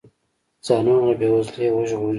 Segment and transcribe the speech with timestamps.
[0.65, 2.09] ځانونه له بې وزلۍ وژغوري.